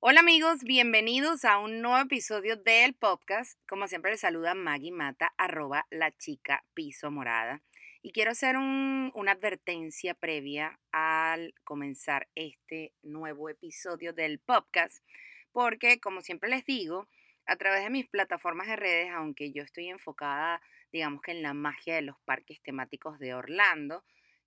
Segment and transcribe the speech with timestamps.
[0.00, 3.56] Hola amigos, bienvenidos a un nuevo episodio del podcast.
[3.68, 7.62] Como siempre les saluda Maggie Mata, arroba la chica piso morada.
[8.02, 15.04] Y quiero hacer un- una advertencia previa al comenzar este nuevo episodio del podcast,
[15.52, 17.08] porque como siempre les digo,
[17.46, 20.60] a través de mis plataformas de redes, aunque yo estoy enfocada,
[20.92, 24.04] digamos que en la magia de los parques temáticos de Orlando,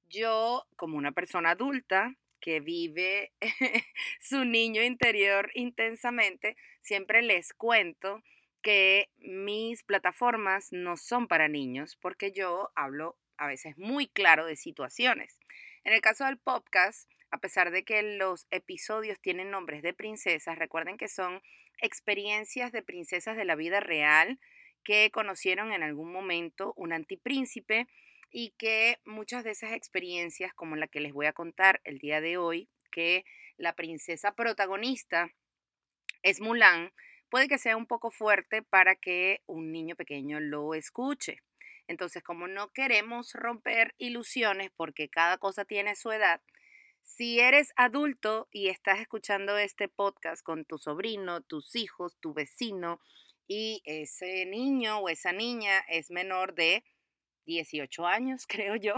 [0.09, 3.31] yo como una persona adulta que vive
[4.19, 8.21] su niño interior intensamente, siempre les cuento
[8.61, 14.55] que mis plataformas no son para niños porque yo hablo a veces muy claro de
[14.55, 15.39] situaciones.
[15.83, 20.57] En el caso del podcast, a pesar de que los episodios tienen nombres de princesas,
[20.57, 21.41] recuerden que son
[21.81, 24.39] experiencias de princesas de la vida real
[24.83, 27.87] que conocieron en algún momento un antipríncipe
[28.31, 32.21] y que muchas de esas experiencias, como la que les voy a contar el día
[32.21, 33.25] de hoy, que
[33.57, 35.29] la princesa protagonista
[36.21, 36.91] es Mulan,
[37.29, 41.41] puede que sea un poco fuerte para que un niño pequeño lo escuche.
[41.87, 46.41] Entonces, como no queremos romper ilusiones porque cada cosa tiene su edad,
[47.03, 52.99] si eres adulto y estás escuchando este podcast con tu sobrino, tus hijos, tu vecino,
[53.47, 56.83] y ese niño o esa niña es menor de
[57.45, 58.95] 18 años, creo yo,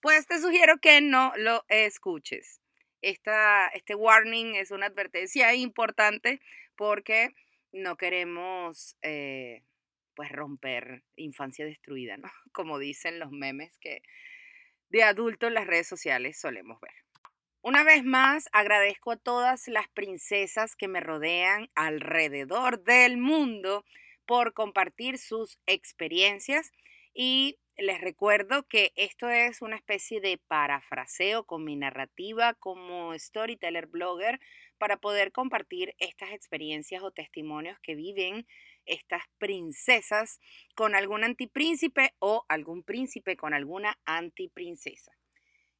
[0.00, 2.60] pues te sugiero que no lo escuches.
[3.02, 6.40] Esta, este warning es una advertencia importante
[6.76, 7.34] porque
[7.72, 9.62] no queremos eh,
[10.16, 12.28] pues romper infancia destruida, ¿no?
[12.52, 14.02] Como dicen los memes que
[14.88, 16.92] de adulto en las redes sociales solemos ver.
[17.62, 23.84] Una vez más, agradezco a todas las princesas que me rodean alrededor del mundo
[24.24, 26.72] por compartir sus experiencias
[27.12, 33.86] y les recuerdo que esto es una especie de parafraseo con mi narrativa como storyteller
[33.86, 34.40] blogger
[34.78, 38.46] para poder compartir estas experiencias o testimonios que viven
[38.86, 40.40] estas princesas
[40.74, 45.12] con algún antipríncipe o algún príncipe con alguna antiprincesa.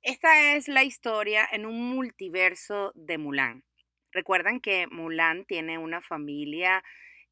[0.02, 3.64] Esta es la historia en un multiverso de Mulan.
[4.12, 6.84] Recuerdan que Mulan tiene una familia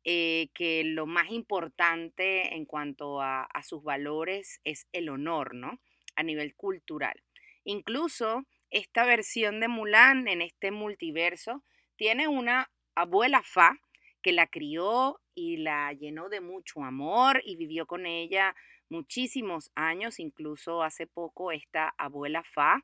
[0.03, 5.81] eh, que lo más importante en cuanto a, a sus valores es el honor, ¿no?
[6.17, 7.23] A nivel cultural.
[7.65, 11.65] Incluso esta versión de Mulan en este multiverso
[11.97, 13.79] tiene una abuela Fa
[14.21, 18.55] que la crió y la llenó de mucho amor y vivió con ella
[18.89, 22.83] muchísimos años, incluso hace poco esta abuela Fa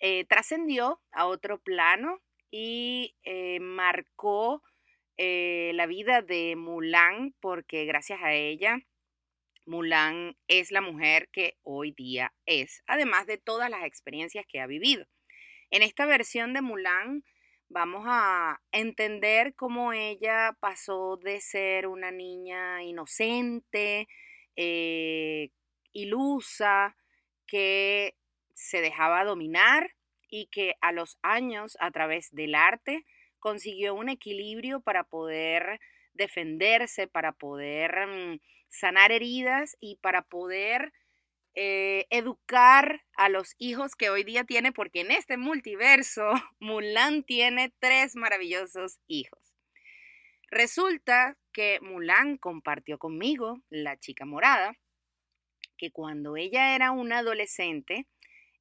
[0.00, 4.62] eh, trascendió a otro plano y eh, marcó
[5.16, 8.80] eh, la vida de Mulan porque gracias a ella
[9.66, 14.66] Mulan es la mujer que hoy día es, además de todas las experiencias que ha
[14.66, 15.06] vivido.
[15.70, 17.24] En esta versión de Mulan
[17.68, 24.08] vamos a entender cómo ella pasó de ser una niña inocente,
[24.56, 25.50] eh,
[25.92, 26.96] ilusa,
[27.46, 28.14] que
[28.54, 29.90] se dejaba dominar
[30.30, 33.04] y que a los años, a través del arte,
[33.38, 35.80] consiguió un equilibrio para poder
[36.14, 40.92] defenderse, para poder mm, sanar heridas y para poder
[41.54, 46.28] eh, educar a los hijos que hoy día tiene, porque en este multiverso
[46.60, 49.54] Mulan tiene tres maravillosos hijos.
[50.50, 54.76] Resulta que Mulan compartió conmigo, la chica morada,
[55.76, 58.06] que cuando ella era una adolescente,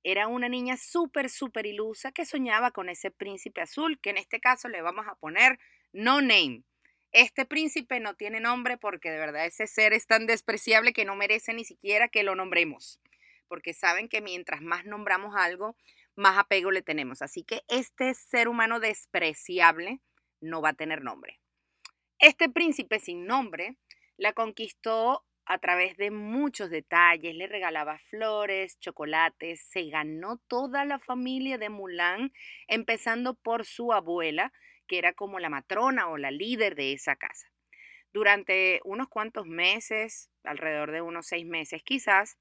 [0.03, 4.39] era una niña súper, súper ilusa que soñaba con ese príncipe azul, que en este
[4.39, 5.59] caso le vamos a poner
[5.93, 6.63] no name.
[7.13, 11.15] Este príncipe no tiene nombre porque de verdad ese ser es tan despreciable que no
[11.15, 12.99] merece ni siquiera que lo nombremos.
[13.47, 15.77] Porque saben que mientras más nombramos algo,
[16.15, 17.21] más apego le tenemos.
[17.21, 20.01] Así que este ser humano despreciable
[20.41, 21.39] no va a tener nombre.
[22.17, 23.77] Este príncipe sin nombre
[24.17, 30.99] la conquistó a través de muchos detalles, le regalaba flores, chocolates, se ganó toda la
[30.99, 32.31] familia de Mulan,
[32.67, 34.53] empezando por su abuela,
[34.87, 37.51] que era como la matrona o la líder de esa casa.
[38.11, 42.37] Durante unos cuantos meses, alrededor de unos seis meses quizás,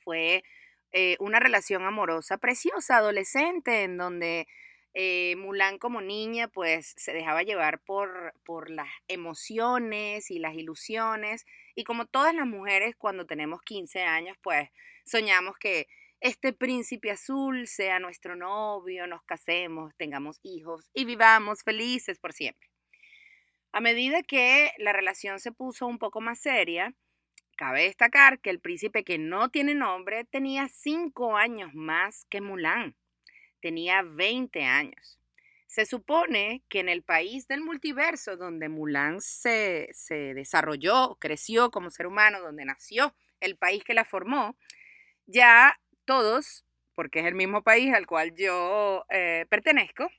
[0.00, 0.44] fue
[0.92, 4.46] eh, una relación amorosa preciosa, adolescente, en donde
[4.94, 11.46] eh, Mulan como niña pues se dejaba llevar por, por las emociones y las ilusiones
[11.74, 14.70] y como todas las mujeres cuando tenemos 15 años pues
[15.04, 15.88] soñamos que
[16.20, 22.68] este príncipe azul sea nuestro novio, nos casemos, tengamos hijos y vivamos felices por siempre.
[23.72, 26.94] A medida que la relación se puso un poco más seria,
[27.56, 32.96] cabe destacar que el príncipe que no tiene nombre tenía cinco años más que Mulan.
[33.60, 35.18] Tenía 20 años.
[35.66, 41.90] Se supone que en el país del multiverso donde Mulan se, se desarrolló, creció como
[41.90, 44.56] ser humano, donde nació, el país que la formó,
[45.26, 46.64] ya todos,
[46.94, 50.10] porque es el mismo país al cual yo eh, pertenezco,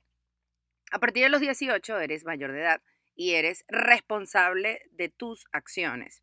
[0.92, 2.80] a partir de los 18 eres mayor de edad
[3.16, 6.22] y eres responsable de tus acciones.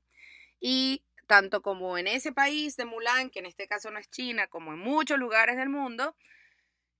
[0.61, 4.47] Y tanto como en ese país de Mulan, que en este caso no es China,
[4.47, 6.15] como en muchos lugares del mundo,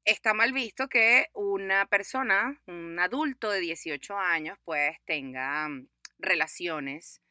[0.04, 5.88] está mal visto que una persona, un adulto de 18 años, pues tenga mm,
[6.20, 7.22] relaciones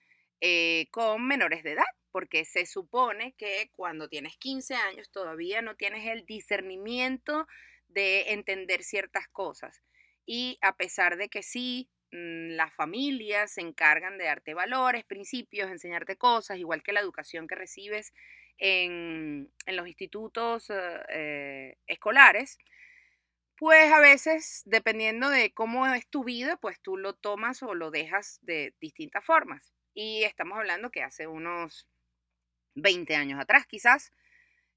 [0.41, 1.85] eh, con menores de edad
[2.17, 7.47] porque se supone que cuando tienes 15 años todavía no tienes el discernimiento
[7.89, 9.83] de entender ciertas cosas.
[10.25, 15.71] Y a pesar de que sí, mm, las familias se encargan de darte valores, principios,
[15.71, 18.15] enseñarte cosas, igual que la educación que recibes
[18.57, 20.73] en, los institutos
[21.11, 22.57] eh, escolares,
[23.59, 27.91] pues a veces, dependiendo de cómo es tu vida, pues tú lo tomas o lo
[27.91, 29.75] dejas de distintas formas.
[29.93, 31.87] Y estamos hablando que hace unos
[32.77, 34.13] 20 años atrás quizás,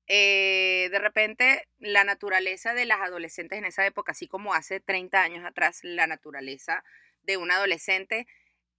[0.07, 5.21] eh, de repente la naturaleza de las adolescentes en esa época, así como hace 30
[5.21, 6.83] años atrás, la naturaleza
[7.21, 8.25] de un adolescente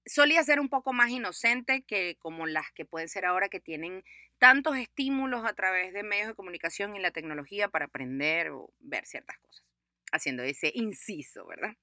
[0.07, 4.03] solía ser un poco más inocente que como las que pueden ser ahora que tienen
[4.39, 9.07] tantos estímulos a través de medios de comunicación y la tecnología para aprender o ver
[9.07, 9.65] ciertas cosas,
[10.11, 11.77] haciendo ese inciso, ¿verdad?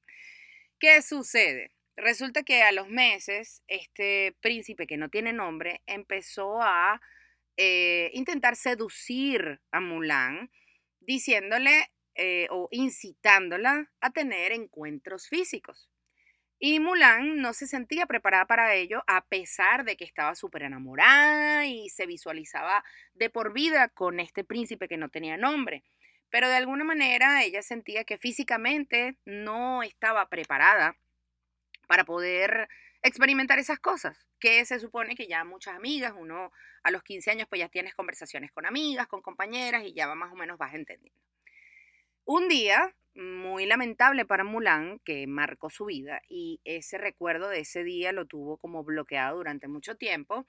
[0.80, 1.72] ¿Qué sucede?
[1.96, 7.02] Resulta que a los meses, este príncipe que no tiene nombre empezó a
[7.58, 10.52] eh, intentar seducir a Mulan
[11.00, 15.90] diciéndole eh, o incitándola a tener encuentros físicos.
[16.60, 21.68] Y Mulan no se sentía preparada para ello a pesar de que estaba súper enamorada
[21.68, 22.84] y se visualizaba
[23.14, 25.84] de por vida con este príncipe que no tenía nombre.
[26.30, 30.98] Pero de alguna manera ella sentía que físicamente no estaba preparada
[31.88, 32.68] para poder
[33.02, 36.52] experimentar esas cosas, que se supone que ya muchas amigas, uno
[36.84, 40.32] a los 15 años pues ya tienes conversaciones con amigas, con compañeras y ya más
[40.32, 41.22] o menos vas entendiendo.
[42.26, 47.84] Un día muy lamentable para Mulan que marcó su vida y ese recuerdo de ese
[47.84, 50.46] día lo tuvo como bloqueado durante mucho tiempo.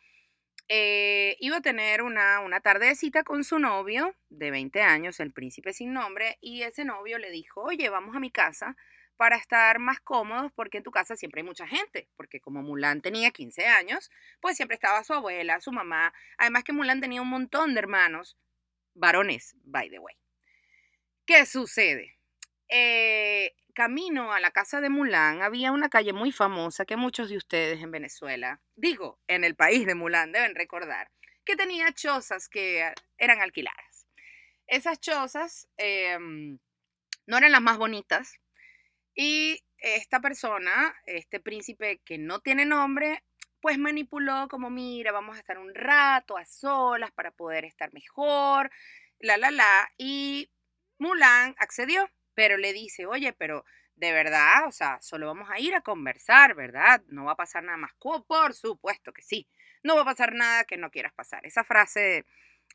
[0.69, 5.19] Eh, iba a tener una, una tarde de cita con su novio de 20 años,
[5.21, 8.77] el príncipe sin nombre, y ese novio le dijo, oye, vamos a mi casa
[9.19, 13.03] para estar más cómodos porque en tu casa siempre hay mucha gente, porque como Mulan
[13.03, 14.11] tenía 15 años,
[14.41, 18.39] pues siempre estaba su abuela, su mamá, además que Mulan tenía un montón de hermanos,
[18.95, 20.15] varones, by the way.
[21.27, 22.17] ¿Qué sucede?
[22.69, 27.37] Eh, camino a la casa de Mulan había una calle muy famosa que muchos de
[27.37, 31.11] ustedes en Venezuela, digo, en el país de Mulan, deben recordar,
[31.45, 34.07] que tenía chozas que eran alquiladas.
[34.69, 36.59] Esas chozas em,
[37.27, 38.39] no eran las más bonitas,
[39.21, 43.25] y esta persona, este príncipe que no tiene nombre,
[43.61, 48.71] pues manipuló como, mira, vamos a estar un rato a solas para poder estar mejor,
[49.19, 49.91] la, la, la.
[49.99, 50.53] Y
[50.99, 53.65] Mulan accedió, pero le dice, oye, pero
[53.97, 57.03] de verdad, o sea, solo vamos a ir a conversar, ¿verdad?
[57.09, 57.91] No va a pasar nada más.
[57.99, 59.49] Por supuesto que sí.
[59.83, 61.45] No va a pasar nada que no quieras pasar.
[61.45, 62.25] Esa frase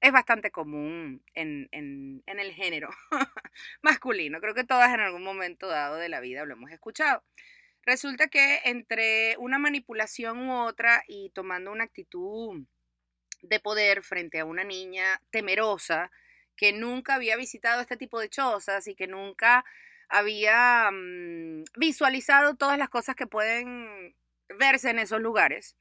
[0.03, 2.89] es bastante común en, el género
[3.81, 4.41] masculino.
[4.41, 7.23] Creo que todas en algún momento dado de la vida lo hemos escuchado.
[7.83, 12.65] Resulta que entre una manipulación u otra y tomando una actitud
[13.43, 16.11] de poder frente a una niña temerosa
[16.57, 19.63] que nunca había visitado este tipo de chozas y que nunca
[20.09, 24.13] había mm, visualizado todas las cosas que pueden
[24.49, 25.77] verse en esos lugares,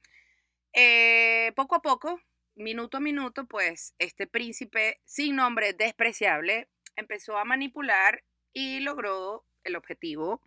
[0.75, 2.21] eh, poco a poco
[2.55, 9.77] minuto a minuto, pues este príncipe sin nombre despreciable empezó a manipular y logró el
[9.77, 10.43] objetivo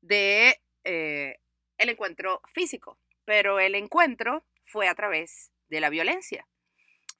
[0.00, 1.38] de eh,
[1.78, 2.98] el encuentro físico.
[3.24, 6.46] Pero el encuentro fue a través de la violencia,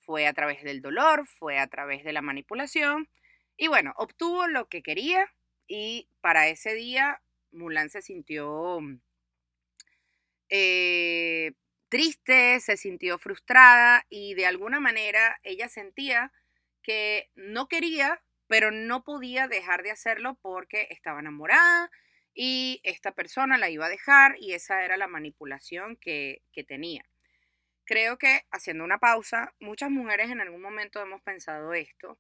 [0.05, 3.09] fue a través del dolor, fue a través de la manipulación
[3.57, 5.33] y bueno, obtuvo lo que quería
[5.67, 8.81] y para ese día Mulan se sintió
[10.51, 11.53] eh,
[11.95, 16.33] triste, se sintió frustrada y de alguna manera ella sentía
[16.83, 21.93] que no quería, pero no podía dejar de hacerlo porque estaba enamorada
[22.35, 27.05] y esta persona la iba a dejar y esa era la manipulación que, que tenía.
[27.85, 32.19] Creo que haciendo una pausa, muchas mujeres en algún momento hemos pensado esto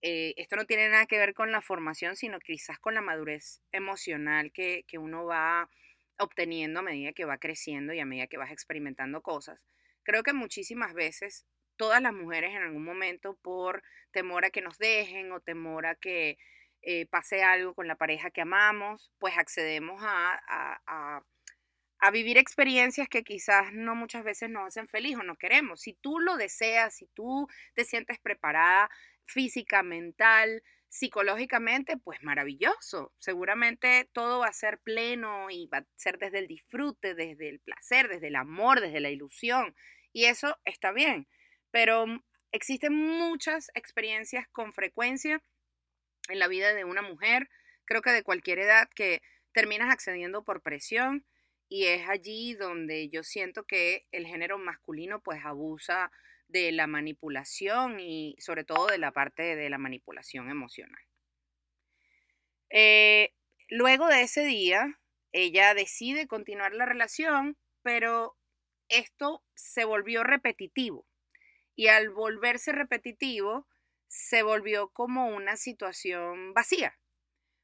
[0.00, 3.60] eh, esto no tiene nada que ver con la formación, sino quizás con la madurez
[3.70, 5.68] emocional que, que uno va
[6.20, 9.60] obteniendo a medida que va creciendo y a medida que vas experimentando cosas.
[10.02, 11.46] Creo que muchísimas veces
[11.76, 15.94] todas las mujeres en algún momento por temor a que nos dejen o temor a
[15.94, 16.36] que
[16.82, 21.22] eh, pase algo con la pareja que amamos, pues accedemos a, a,
[21.98, 25.82] a, vivir experiencias que quizás no muchas veces nos hacen feliz o no queremos.
[25.82, 28.90] Si tú lo deseas, si tú te sientes preparada
[29.26, 33.14] física, mental, psicológicamente, pues maravilloso.
[33.18, 37.60] Seguramente todo va a ser pleno y va a ser desde el disfrute, desde el
[37.60, 39.74] placer, desde el amor, desde la ilusión.
[40.12, 41.28] Y eso está bien.
[41.70, 42.04] Pero
[42.52, 45.42] existen muchas experiencias con frecuencia
[46.28, 47.48] en la vida de una mujer,
[47.84, 51.24] creo que de cualquier edad, que terminas accediendo por presión
[51.68, 56.10] y es allí donde yo siento que el género masculino pues abusa
[56.50, 61.00] de la manipulación y sobre todo de la parte de la manipulación emocional.
[62.70, 63.34] Eh,
[63.68, 65.00] luego de ese día,
[65.32, 68.36] ella decide continuar la relación, pero
[68.88, 71.06] esto se volvió repetitivo.
[71.74, 73.66] Y al volverse repetitivo,
[74.08, 76.99] se volvió como una situación vacía.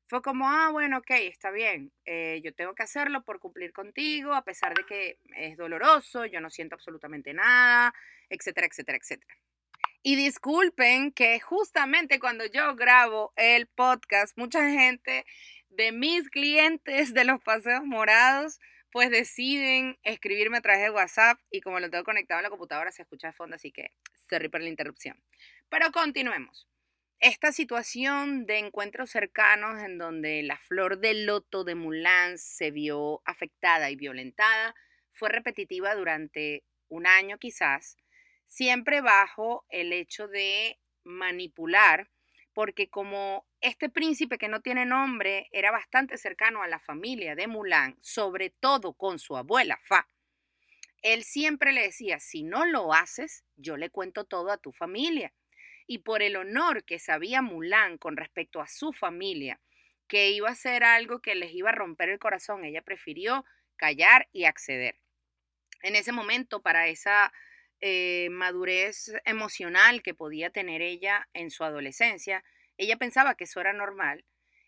[0.09, 4.35] Fue como, ah, bueno, ok, está bien, eh, yo tengo que hacerlo por cumplir contigo,
[4.35, 7.93] a pesar de que es doloroso, yo no siento absolutamente nada,
[8.29, 9.35] etcétera, etcétera, etcétera.
[10.03, 15.27] Y disculpen que justamente cuando yo grabo el podcast, mucha gente
[15.71, 18.61] de mis clientes de los paseos morados,
[18.93, 22.93] pues deciden escribirme a través de WhatsApp y como lo tengo conectado a la computadora
[22.93, 23.91] se escucha de fondo, así que
[24.31, 25.21] sorry por la interrupción.
[25.69, 26.69] Pero continuemos.
[27.21, 33.23] Esta situación de encuentros cercanos en donde la flor del loto de Mulan se vio
[33.25, 34.75] afectada y violentada
[35.13, 37.97] fue repetitiva durante un año quizás,
[38.45, 42.11] siempre bajo el hecho de manipular,
[42.53, 47.47] porque como este príncipe que no tiene nombre era bastante cercano a la familia de
[47.47, 50.07] Mulan, sobre todo con su abuela Fa,
[51.01, 55.33] él siempre le decía, si no lo haces, yo le cuento todo a tu familia
[55.87, 59.61] y por el honor que sabía Mulan con respecto a su familia,
[60.09, 63.45] que iba a ser algo que les iba a romper el corazón, ella prefirió
[63.77, 64.99] callar y acceder.
[65.83, 67.33] En ese momento, para esa
[67.81, 72.45] eh, madurez emocional que podía tener ella en su adolescencia,
[72.79, 74.25] ella pensaba que eso era normal.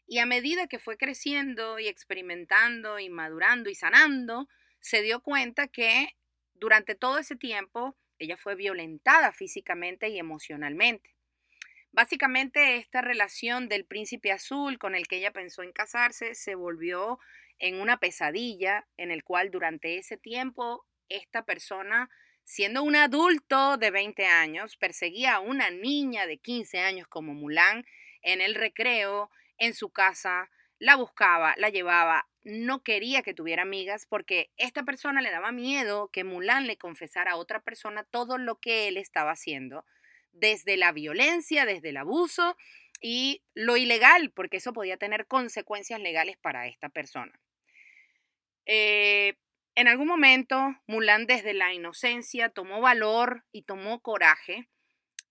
[0.06, 4.48] Y a medida que fue creciendo y experimentando y madurando y sanando,
[4.80, 6.16] se dio cuenta que
[6.54, 11.14] durante todo ese tiempo ella fue violentada físicamente y emocionalmente.
[11.92, 17.18] Básicamente esta relación del príncipe azul con el que ella pensó en casarse se volvió
[17.58, 22.10] en una pesadilla en el cual durante ese tiempo esta persona,
[22.44, 27.84] siendo un adulto de 20 años, perseguía a una niña de 15 años como Mulan
[28.22, 34.06] en el recreo, en su casa, la buscaba, la llevaba, no quería que tuviera amigas
[34.08, 38.58] porque esta persona le daba miedo que Mulan le confesara a otra persona todo lo
[38.58, 39.84] que él estaba haciendo,
[40.32, 42.56] desde la violencia, desde el abuso
[43.02, 47.38] y lo ilegal, porque eso podía tener consecuencias legales para esta persona.
[48.64, 49.34] Eh,
[49.74, 54.70] en algún momento, Mulan desde la inocencia tomó valor y tomó coraje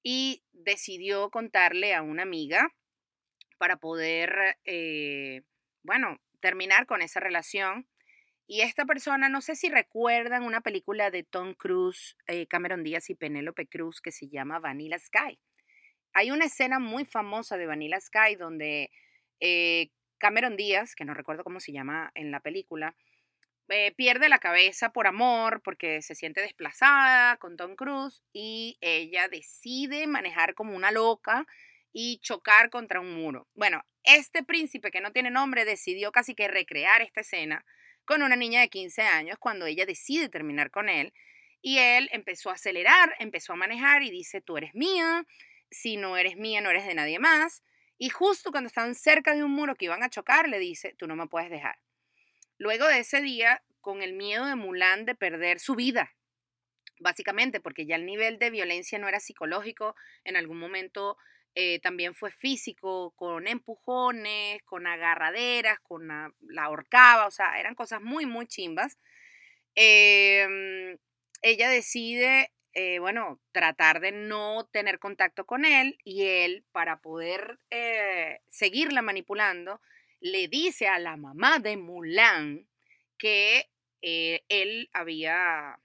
[0.04, 2.72] y decidió contarle a una amiga
[3.58, 5.42] para poder, eh,
[5.82, 7.88] bueno, terminar con esa relación.
[8.48, 13.10] Y esta persona, no sé si recuerdan una película de Tom Cruise, eh, Cameron Díaz
[13.10, 15.40] y Penélope Cruz que se llama Vanilla Sky.
[16.14, 18.90] Hay una escena muy famosa de Vanilla Sky donde
[19.40, 22.96] eh, Cameron Díaz, que no recuerdo cómo se llama en la película,
[23.98, 30.08] pierde la cabeza por amor porque se siente desplazada con Tom Cruise y ella decide
[30.08, 31.46] manejar como una loca
[31.94, 33.48] y chocar contra un muro.
[33.54, 37.66] Bueno, este príncipe que no tiene nombre decidió casi que recrear esta escena
[38.06, 41.14] con una niña de 15 años cuando ella decide terminar con él
[41.62, 45.26] y él empezó a acelerar, empezó a manejar y dice, tú eres mía,
[45.70, 47.64] si no eres mía no eres de nadie más.
[47.98, 51.08] Y justo cuando estaban cerca de un muro que iban a chocar, le dice, tú
[51.08, 51.80] no me puedes dejar.
[52.58, 56.16] Luego de ese día, con el miedo de Mulan de perder su vida,
[57.00, 61.18] básicamente porque ya el nivel de violencia no era psicológico, en algún momento
[61.60, 68.00] eh, también fue físico, con empujones, con agarraderas, con la, horcaba, o sea, eran cosas
[68.00, 69.00] muy, muy chimbas.
[69.74, 71.00] Em,
[71.42, 77.58] ella decide, eh, bueno, tratar de no tener contacto con él y él, para poder
[77.72, 79.82] eh, seguirla manipulando,
[80.20, 82.68] le dice a la mamá de Mulan
[83.18, 83.72] que
[84.02, 85.80] él había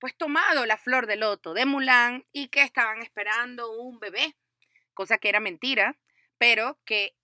[0.00, 4.34] pues tomado la flor de loto de Mulan y que estaban esperando un bebé
[5.00, 5.96] cosa que era mentira,
[6.36, 7.14] pero que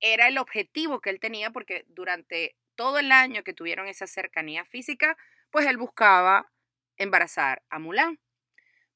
[0.00, 4.64] era el objetivo que él tenía porque durante todo el año que tuvieron esa cercanía
[4.64, 5.18] física,
[5.50, 6.50] pues él buscaba
[6.96, 8.18] embarazar a Mulan.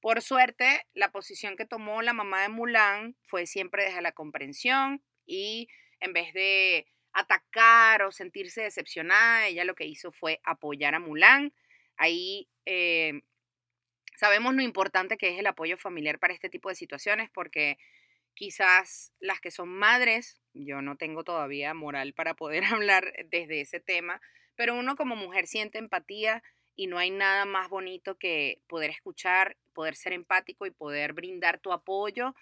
[0.00, 5.02] Por suerte, la posición que tomó la mamá de Mulan fue siempre desde la comprensión
[5.26, 5.68] y
[6.00, 11.52] en vez de atacar o sentirse decepcionada, ella lo que hizo fue apoyar a Mulan.
[11.99, 13.20] Ahí eh,
[14.20, 17.78] sabemos lo importante que es el apoyo familiar para este tipo de situaciones porque
[18.34, 23.80] quizás las que son madres, yo no tengo todavía moral para poder hablar desde ese
[23.80, 24.20] tema,
[24.56, 26.42] pero uno como mujer siente empatía
[26.76, 31.58] y no hay nada más bonito que poder escuchar, poder ser empático y poder brindar
[31.58, 32.34] tu apoyo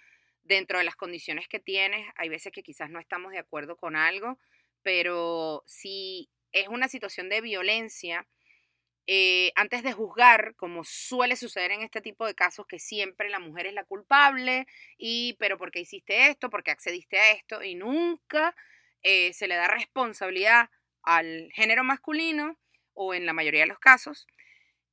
[0.42, 2.08] dentro de las condiciones que tienes.
[2.16, 4.36] Hay veces que quizás no estamos de acuerdo con algo,
[4.82, 8.26] pero si es una situación de violencia,
[9.10, 13.38] eh, antes de juzgar, como suele suceder en este tipo de casos, que siempre la
[13.38, 14.66] mujer es la culpable,
[14.98, 18.54] y pero porque hiciste esto, porque accediste a esto, y nunca
[19.02, 20.68] eh, se le da responsabilidad
[21.02, 22.58] al género masculino,
[22.92, 24.26] o en la mayoría de los casos,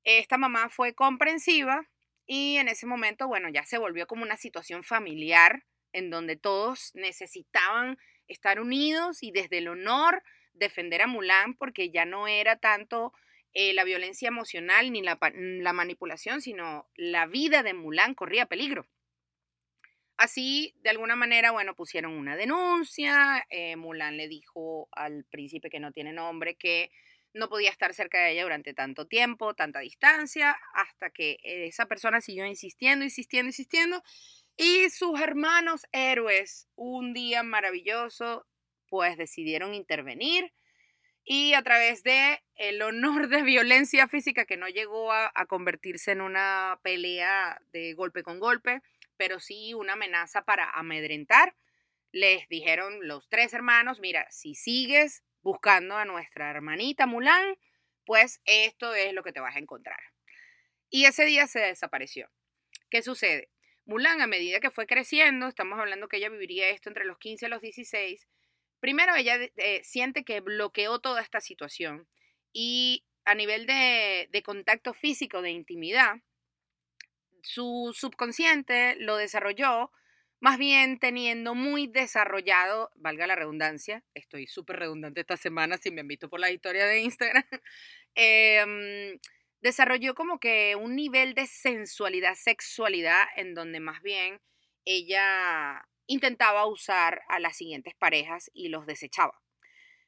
[0.06, 1.86] esta mamá fue comprensiva
[2.26, 6.92] y en ese momento, bueno, ya se volvió como una situación familiar en donde todos
[6.94, 7.98] necesitaban
[8.30, 13.12] estar unidos y desde el honor defender a Mulan porque ya no era tanto
[13.58, 18.86] eh, la violencia emocional ni la, la, manipulación, sino la vida de Mulan corría peligro.
[20.18, 25.80] Así, de alguna manera, bueno, pusieron una denuncia, eh, Mulan le dijo al príncipe que
[25.80, 26.92] no tiene nombre que
[27.34, 32.20] no podía estar cerca de ella durante tanto tiempo, tanta distancia, hasta que esa persona
[32.20, 34.04] siguió insistiendo, insistiendo, insistiendo,
[34.58, 38.46] y sus hermanos héroes, un día maravilloso,
[38.90, 40.52] pues decidieron intervenir
[41.26, 46.12] y a través de el honor de violencia física que no llegó a, a, convertirse
[46.12, 48.82] en una pelea de golpe con golpe,
[49.18, 51.56] pero sí una amenaza para amedrentar.
[52.12, 57.58] Les dijeron los tres hermanos, mira, si sigues buscando a nuestra hermanita Mulan,
[58.06, 60.00] pues esto es lo que te vas a encontrar.
[60.90, 62.30] Y ese día se desapareció.
[62.90, 63.50] ¿Qué sucede?
[63.86, 67.46] Mulan, a medida que fue creciendo, estamos hablando que ella viviría esto entre los 15
[67.48, 68.28] y los 16,
[68.86, 72.08] primero ella eh, siente que bloqueó toda esta situación
[72.54, 76.18] y a nivel de, contacto físico, de intimidad,
[77.42, 79.92] su subconsciente lo desarrolló
[80.40, 86.02] más bien teniendo muy desarrollado, valga la redundancia, estoy súper redundante esta semana si me
[86.02, 87.44] invito por la historia de Instagram,
[88.14, 89.18] eh,
[89.62, 94.40] desarrolló como que un nivel de sensualidad, sexualidad, en donde más bien
[94.86, 99.42] ella intentaba usar a las siguientes parejas y los desechaba.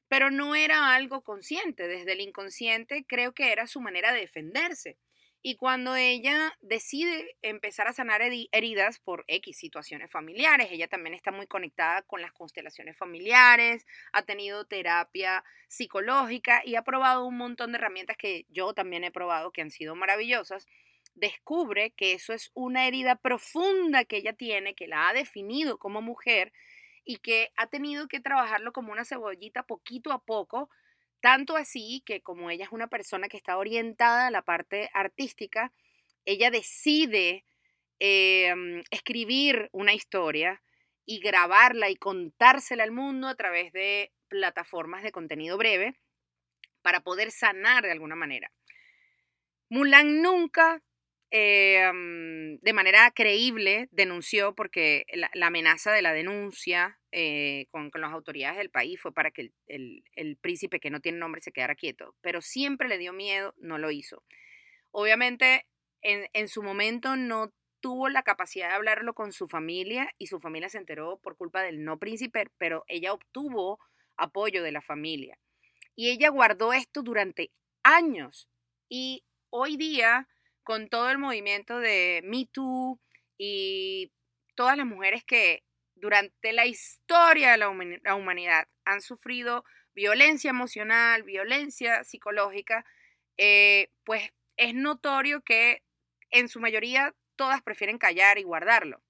[0.07, 4.97] Pero no era algo consciente, desde el inconsciente creo que era su manera de defenderse.
[5.43, 11.31] Y cuando ella decide empezar a sanar heridas por X situaciones familiares, ella también está
[11.31, 17.71] muy conectada con las constelaciones familiares, ha tenido terapia psicológica y ha probado un montón
[17.71, 20.65] de herramientas que yo también he probado que han sido maravillosas,
[21.17, 26.01] descubre que eso es una herida profunda que ella tiene, que la ha definido como
[26.01, 26.53] mujer
[27.03, 30.69] y que ha tenido que trabajarlo como una cebollita poquito a poco
[31.21, 35.73] tanto así que como ella es una persona que está orientada a la parte artística,
[36.25, 37.45] ella decide
[37.99, 40.61] em, escribir una historia
[41.05, 45.95] y grabarla y contársela al mundo a través de plataformas de contenido breve
[46.81, 48.51] para poder sanar de alguna manera.
[49.69, 50.81] Mulan nunca
[51.31, 58.57] em, de manera creíble denunció porque la, amenaza de la denuncia eh, con, las autoridades
[58.57, 62.41] del país fue para que el, príncipe que no tiene nombre se quedara quieto, pero
[62.41, 64.23] siempre le dio miedo, no lo hizo.
[64.91, 65.67] Obviamente,
[66.01, 70.39] en, en su momento no tuvo la capacidad de hablarlo con su familia y su
[70.39, 73.79] familia se enteró por culpa del no príncipe, pero ella obtuvo
[74.17, 75.37] apoyo de la familia.
[75.95, 77.51] Y ella guardó esto durante
[77.83, 78.49] años.
[78.89, 80.27] Y hoy día,
[80.67, 82.99] con todo el movimiento de Me Too
[83.37, 84.11] y
[84.53, 85.63] todas las mujeres que
[85.95, 89.63] durante la historia de la humanidad han sufrido
[89.95, 92.85] violencia emocional, violencia psicológica,
[93.37, 95.83] eh, pues es notorio que
[96.31, 99.01] en su mayoría todas prefieren callar y guardarlo.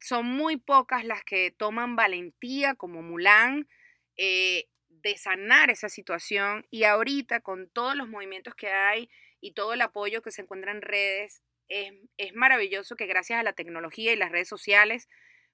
[0.00, 3.68] Son muy pocas las que toman valentía como Mulan
[4.16, 9.08] eh, de sanar esa situación y ahorita con todos los movimientos que hay
[9.40, 13.42] y todo el apoyo que se encuentra en redes, es, es maravilloso que gracias a
[13.42, 15.08] la tecnología y las redes sociales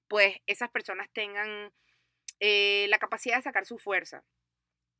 [0.07, 1.71] pues esas personas tengan
[2.39, 4.23] eh, la capacidad de sacar su fuerza.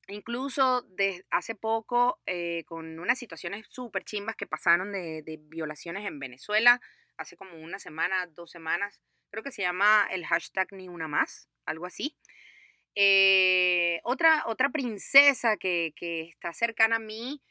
[0.07, 6.19] Incluso de hace poco, eh, con unas situaciones súper chimbas que pasaron de, violaciones en
[6.19, 6.81] Venezuela,
[7.15, 11.47] hace como una semana, dos semanas, creo que se llama el hashtag ni una más,
[11.65, 12.17] algo así.
[12.95, 17.41] Eh, otra, otra princesa que, está cercana a mí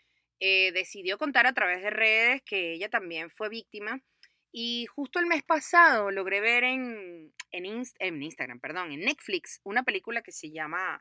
[0.44, 4.02] eh, decidió contar a través de redes que ella también fue víctima.
[4.50, 10.20] Y justo el mes pasado logré ver en, en, Instagram, perdón, en Netflix, una película
[10.20, 11.00] que se llama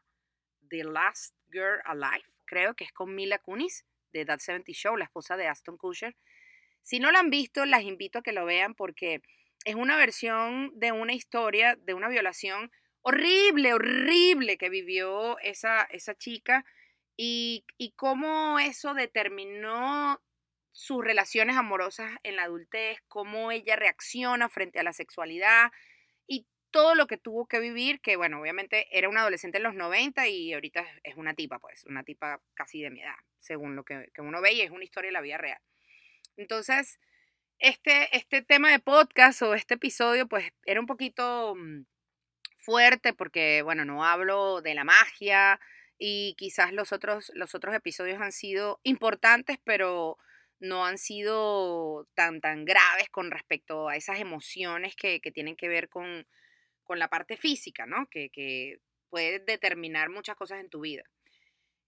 [0.70, 5.06] The Last Girl Alive, creo que es con Mila Kunis de That 70 Show, la
[5.06, 6.16] esposa de Aston Kutcher.
[6.84, 9.24] Si no la han visto, las invito a que lo vean porque
[9.66, 16.14] es una versión de una historia de una violación horrible, horrible que vivió esa, esa
[16.14, 16.64] chica
[17.18, 20.22] y, y cómo eso determinó
[20.72, 25.72] sus relaciones amorosas en la adultez, cómo ella reacciona frente a la sexualidad
[26.28, 29.76] y todo lo que tuvo que vivir, que bueno, obviamente era una adolescente en los
[29.76, 33.84] 90 y ahorita es una tipa, pues, una tipa casi de mi edad, según lo
[33.84, 35.62] que, que uno ve y es una historia de la vida real.
[36.38, 37.00] Entonces,
[37.60, 41.84] este, este tema de podcast o este episodio, pues, era un poquito mm,
[42.58, 45.60] fuerte porque, bueno, no hablo de la magia
[46.04, 50.18] y quizás los otros, los otros episodios han sido importantes, pero
[50.60, 55.90] no han sido tan, tan graves con respecto a esas emociones que, tienen que ver
[55.90, 56.26] con,
[56.90, 58.08] la parte física, ¿no?
[58.10, 61.04] Que, que puede determinar muchas cosas en tu vida.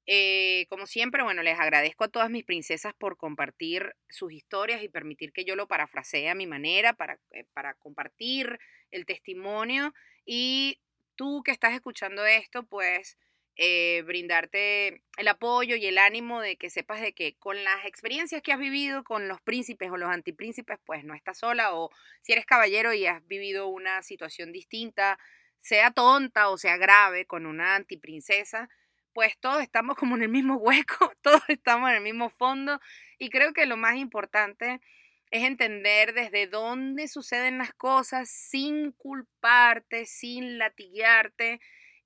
[0.06, 4.90] Eh, como siempre, bueno, les agradezco a todas mis princesas por compartir sus historias y
[4.90, 8.60] permitir que yo lo parafrasee a mi manera para, eh, para compartir
[8.92, 9.92] el testimonio
[10.24, 10.80] y
[11.16, 13.18] tú que estás escuchando esto, pues
[13.56, 18.42] eh, brindarte el apoyo y el ánimo de que sepas de que con las experiencias
[18.42, 22.32] que has vivido con los príncipes o los antipríncipes, pues no estás sola o si
[22.32, 25.20] eres caballero y has vivido una situación distinta,
[25.60, 28.70] sea tonta o sea grave con una antiprincesa,
[29.14, 32.80] pues todos estamos como en el mismo hueco, todos estamos en el mismo fondo
[33.20, 34.82] y creo que lo más importante
[35.30, 41.60] es entender desde dónde suceden las cosas sin culparte, sin latiguearte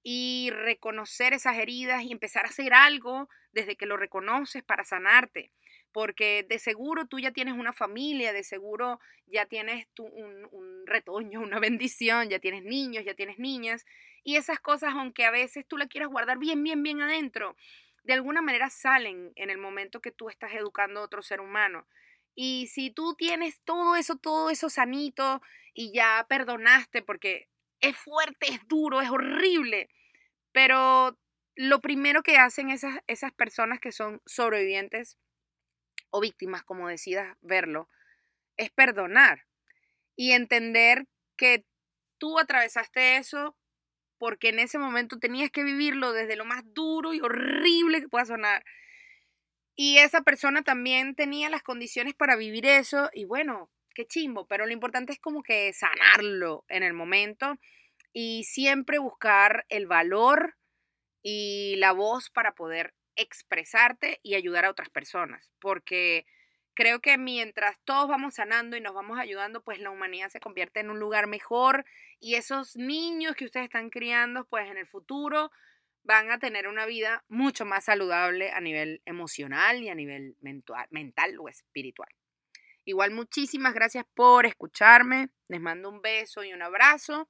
[0.09, 5.51] y reconocer esas heridas y empezar a hacer algo desde que lo reconoces para sanarte.
[5.91, 11.41] Porque de seguro tú ya tienes una familia, de seguro ya tienes un, un retoño,
[11.41, 13.85] una bendición, ya tienes niños, ya tienes niñas.
[14.23, 17.57] Y esas cosas, aunque a veces tú las quieras guardar bien, bien, bien adentro,
[18.05, 21.85] de alguna manera salen en el momento que tú estás educando a otro ser humano.
[22.33, 25.41] Y si tú tienes todo eso, todo eso sanito
[25.73, 27.49] y ya perdonaste, porque
[27.81, 29.89] es fuerte, es duro, es horrible,
[30.51, 31.17] pero
[31.55, 35.17] lo primero que hacen esas, esas personas que son sobrevivientes
[36.09, 37.89] o víctimas, como decidas verlo,
[38.57, 39.45] es perdonar
[40.15, 41.65] y entender que
[42.17, 43.55] tú atravesaste eso
[44.17, 48.25] porque en ese momento tenías que vivirlo desde lo más duro y horrible que pueda
[48.25, 48.63] sonar.
[49.75, 54.67] Y esa persona también tenía las condiciones para vivir eso y bueno, qué chimbo, pero
[54.67, 57.55] lo importante es como que sanarlo en el momento
[58.13, 60.55] y siempre buscar el valor
[61.23, 66.27] y la voz para poder expresarte y ayudar a otras personas, porque
[66.75, 70.79] creo que mientras todos vamos sanando y nos vamos ayudando, pues la humanidad se convierte
[70.79, 71.83] en un lugar mejor
[72.19, 75.51] y esos niños que ustedes están criando, pues en el futuro
[76.03, 80.85] van a tener una vida mucho más saludable a nivel emocional y a nivel mental,
[80.91, 82.09] mental o espiritual.
[82.87, 85.27] Igual muchísimas gracias por escucharme.
[85.49, 87.29] Les mando un beso y un abrazo.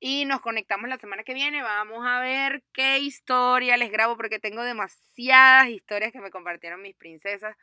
[0.00, 1.62] Y nos conectamos la semana que viene.
[1.62, 6.96] Vamos a ver qué historia les grabo porque tengo demasiadas historias que me compartieron mis
[6.96, 7.54] princesas.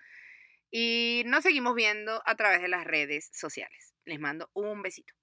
[0.71, 3.93] Y nos seguimos viendo a través de las redes sociales.
[4.05, 5.13] Les mando un besito.